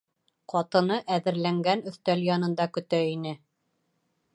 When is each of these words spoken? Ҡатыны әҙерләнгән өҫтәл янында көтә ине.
Ҡатыны 0.53 0.97
әҙерләнгән 1.17 1.85
өҫтәл 1.93 2.27
янында 2.31 2.71
көтә 2.79 3.05
ине. 3.15 3.41